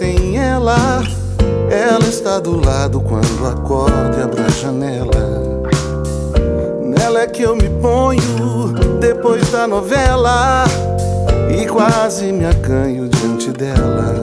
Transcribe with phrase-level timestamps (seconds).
[0.00, 1.02] sem ela.
[1.70, 5.60] Ela está do lado quando acordo e abro a janela.
[6.82, 10.64] Nela é que eu me ponho depois da novela
[11.50, 14.22] e quase me acanho diante dela.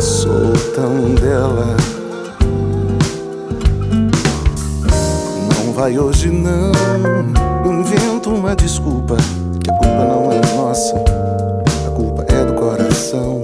[0.00, 1.76] Sou tão dela.
[5.54, 6.72] Não vai hoje não,
[7.64, 9.16] invento uma desculpa
[9.62, 10.09] que a culpa não
[10.70, 10.94] nossa,
[11.88, 13.42] a culpa é do coração.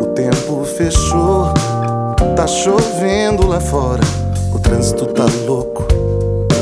[0.00, 1.54] O tempo fechou,
[2.34, 4.02] tá chovendo lá fora,
[4.52, 5.86] o trânsito tá louco.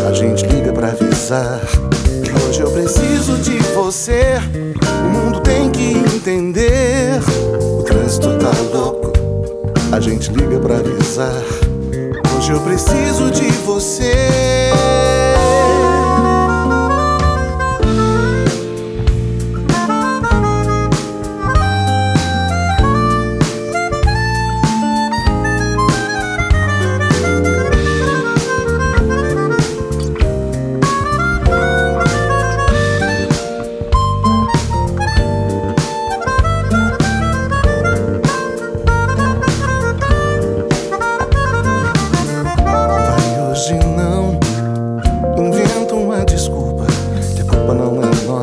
[0.06, 1.60] A gente liga pra avisar
[2.22, 4.38] que hoje eu preciso de você.
[4.84, 7.22] O mundo tem que entender.
[7.78, 9.12] O trânsito tá louco.
[9.92, 11.42] A gente liga pra avisar.
[12.36, 14.59] Hoje eu preciso de você.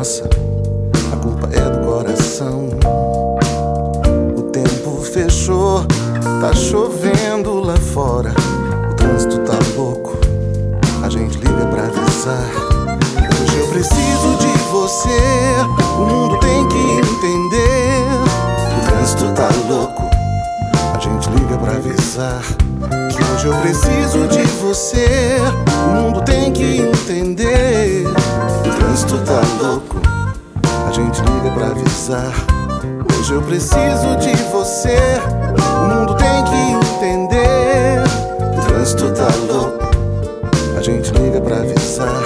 [0.08, 2.70] A culpa é do coração.
[4.38, 5.84] O tempo fechou,
[6.40, 8.32] tá chovendo lá fora,
[8.90, 10.16] o trânsito tá louco.
[11.02, 12.48] A gente liga pra avisar.
[13.42, 15.10] Hoje eu preciso de você,
[15.98, 18.06] o mundo tem que entender.
[18.78, 20.04] O trânsito tá louco.
[20.94, 22.42] A gente liga pra avisar
[23.14, 25.36] que hoje eu preciso de você.
[25.86, 28.06] O mundo tem que entender.
[28.98, 29.96] O trânsito tá louco.
[30.88, 32.32] A gente liga pra avisar.
[33.16, 34.98] Hoje eu preciso de você.
[35.56, 38.02] O mundo tem que entender.
[38.58, 39.84] O trânsito tá louco.
[40.76, 42.24] A gente liga pra avisar.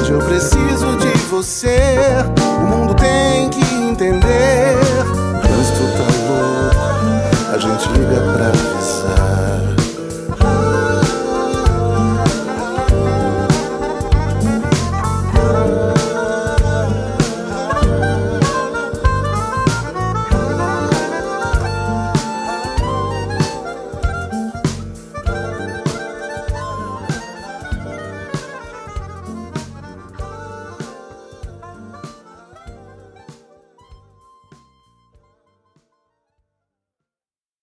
[0.00, 1.76] Hoje eu preciso de você.